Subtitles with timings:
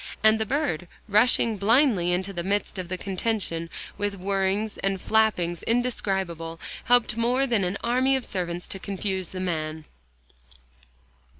[0.23, 3.69] And the bird, rushing blindly into the midst of the contention,
[3.99, 9.39] with whirrings and flappings indescribable, helped more than an army of servants, to confuse the
[9.39, 9.85] man.